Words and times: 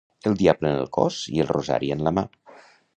El 0.29 0.37
diable 0.39 0.71
en 0.71 0.79
el 0.85 0.89
cos 0.97 1.19
i 1.37 1.45
el 1.47 1.51
rosari 1.53 1.95
en 1.99 2.05
la 2.09 2.19
mà. 2.21 2.29